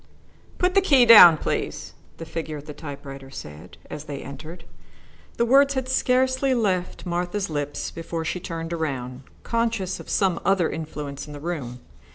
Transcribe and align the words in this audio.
"Put 0.57 0.73
the 0.73 0.81
key 0.81 1.05
down, 1.05 1.37
please," 1.37 1.93
the 2.17 2.25
figure 2.25 2.57
at 2.57 2.65
the 2.65 2.73
typewriter 2.73 3.29
said, 3.29 3.77
as 3.87 4.05
they 4.05 4.23
entered. 4.23 4.63
The 5.37 5.45
words 5.45 5.75
had 5.75 5.87
scarcely 5.87 6.55
left 6.55 7.05
Martha's 7.05 7.51
lips 7.51 7.91
before 7.91 8.25
she 8.25 8.39
turned 8.39 8.73
around, 8.73 9.21
conscious 9.43 9.99
of 9.99 10.09
some 10.09 10.39
other 10.43 10.71
influence 10.71 11.27
in 11.27 11.33
the 11.33 11.39
room. 11.39 11.81